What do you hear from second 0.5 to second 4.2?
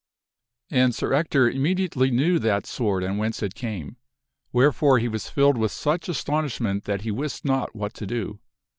And Sir Ector immediately knew that sword and whence it came.